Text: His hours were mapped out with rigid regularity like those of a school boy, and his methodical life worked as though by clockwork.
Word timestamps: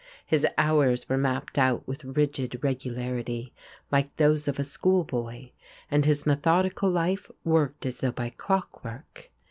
His 0.25 0.47
hours 0.57 1.07
were 1.07 1.17
mapped 1.19 1.59
out 1.59 1.87
with 1.87 2.03
rigid 2.03 2.63
regularity 2.63 3.53
like 3.91 4.15
those 4.17 4.47
of 4.47 4.57
a 4.57 4.63
school 4.63 5.03
boy, 5.03 5.51
and 5.91 6.05
his 6.05 6.25
methodical 6.25 6.89
life 6.89 7.29
worked 7.43 7.85
as 7.85 7.99
though 7.99 8.11
by 8.11 8.31
clockwork. 8.31 9.29